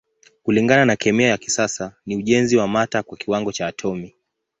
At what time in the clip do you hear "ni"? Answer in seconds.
2.05-2.15